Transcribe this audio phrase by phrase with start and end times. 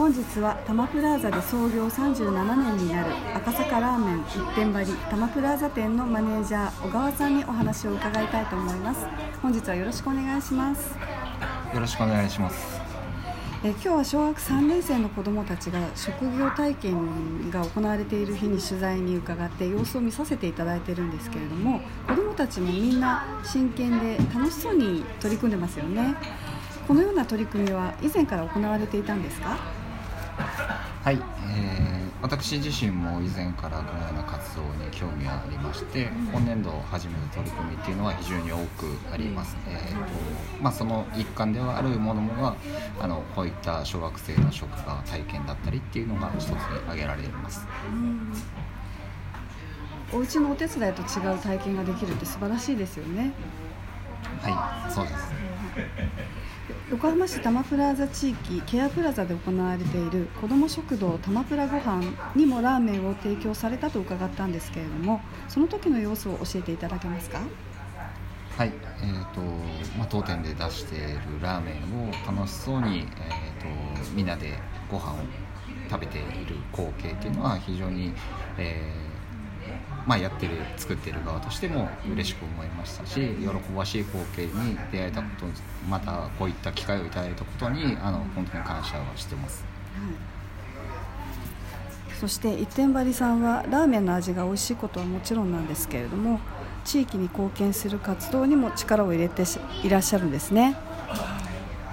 [0.00, 9.06] 本日は多摩プラザで創業37年になる赤坂ラーメン一点張り多摩プラザ店のマネージャー小川さんにお話を伺いたいと思います。
[9.42, 10.96] 本日はよろしくお願いします。
[11.74, 12.80] よろしくお願いします。
[13.62, 21.78] え今日は小学3年生の子どもたちが職業体験が行われている日に取材に伺って様子を見させていただいているんですけれども
[22.08, 26.14] 子どもたちもみんな真剣で楽しそうに取り組んでますよね。
[26.88, 29.58] このような取り組みは以前から行われていたんですか？
[31.02, 42.54] はい、えー、私自身も以前からこのような活動に興味がありまして、今年度始めた取り組みっていうのは非常に多くあります、えーとまあ、その一環ではあるものが
[43.00, 47.66] あのこういった小学生の職場体験だったりっていうのが一つに挙げられます。
[50.12, 53.32] お家のお手伝いと違う体験ができるって素晴らしいですよね。
[54.42, 55.32] はいそうです
[56.90, 62.02] 横浜市多摩プラザ地域ケアプラザで行われている子ども食堂多摩プラご飯
[62.34, 67.38] にもラーメンを提供されたと伺ったんですけれどもその時の様子を教えていただけますか？
[68.58, 69.40] はい、えーと
[69.96, 74.58] まあ、当店で出しているラーメンを楽しそうに、えーと、みんなで
[74.90, 75.16] ご飯を
[75.88, 78.12] 食べている光景っていうのは非常に、
[78.58, 79.10] えー
[80.06, 85.46] まあ、やってる作ってる側としても嬉しく思いましたし喜ばしい光景に出会えたこと
[85.88, 89.64] またこういった機会をいただいたことにあの本当に感謝をしてます、
[92.08, 96.40] はい、そして一点張りさんはラーメンの味が美味しいことはもちろんなんですけれども
[96.84, 99.44] 地域に貢献する活動にも力を入れて
[99.84, 100.76] いらっしゃるんですね。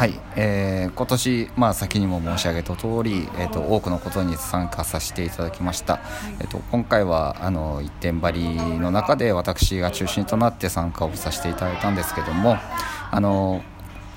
[0.00, 6.00] はい、えー、今年、まあ、先にも申し上げた通り、えーと、多くのことに参加させていただきました、
[6.40, 12.56] えーと、今回はあの一点張りの中で私が中心となって参加をさせていただいたんですけども
[13.10, 13.62] あの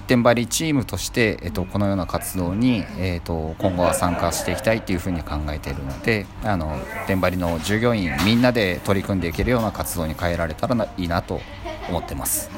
[0.06, 11.42] 一点張りチームとして、えーと、このような活動に、えー、と今後は参加していきたいというふうに考えているのであの一点張りの従業員みんなで取り組んでいけるような活動に変えられたらいいなと
[11.90, 12.50] 思ってます。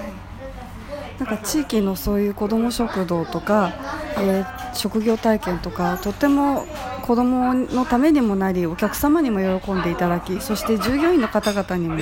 [1.19, 3.73] なんか地域のそういう子ども食堂とか、
[4.17, 6.65] えー、職業体験とかとても
[7.03, 11.97] 子どものためにもなりお客様にも喜んでいただきそして従業員の方々にも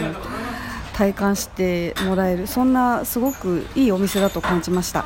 [0.93, 5.05] 体感してもらえるそんなすごくいいお店だと感じました。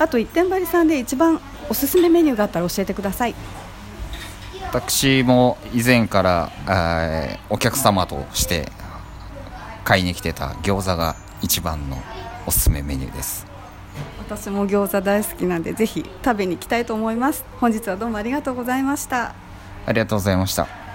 [0.00, 3.34] あと一点張りさんで一番おすすめメニューがあったら教えてください。
[4.70, 8.70] 私も以前から、えー、お客様として
[9.84, 11.98] 買いに来てた餃子が一番の
[12.46, 13.46] おすすめメニューです。
[14.18, 17.44] 私も餃子大好きなんでぜひ食べに行きたいと思います。
[17.60, 19.34] 本日はどうもありがとうございました。
[19.86, 20.87] ありがとうございました